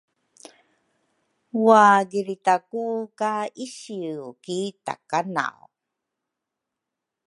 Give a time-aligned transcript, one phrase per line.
[1.65, 2.83] wagiritaku
[3.19, 3.33] ka
[3.65, 5.59] isiu ki Takanaw.